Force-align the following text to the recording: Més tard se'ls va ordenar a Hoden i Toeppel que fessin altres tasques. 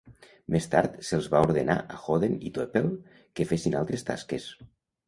Més 0.53 0.67
tard 0.71 0.95
se'ls 1.09 1.27
va 1.35 1.41
ordenar 1.49 1.75
a 1.97 2.01
Hoden 2.07 2.35
i 2.51 2.53
Toeppel 2.57 2.91
que 3.39 3.51
fessin 3.53 3.79
altres 3.85 4.11
tasques. 4.11 4.53